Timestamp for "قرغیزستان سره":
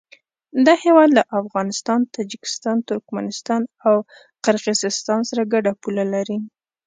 4.45-5.43